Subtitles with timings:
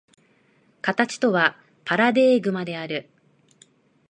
[0.81, 1.55] 形とは
[1.85, 3.07] パラデーグマである。